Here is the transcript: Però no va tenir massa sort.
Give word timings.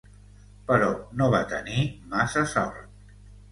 Però 0.71 0.87
no 1.19 1.27
va 1.35 1.43
tenir 1.53 1.85
massa 2.17 2.47
sort. 2.57 3.15